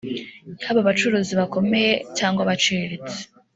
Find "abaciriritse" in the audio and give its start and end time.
2.45-3.17